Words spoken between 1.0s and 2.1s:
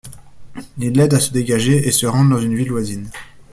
à se dégager et se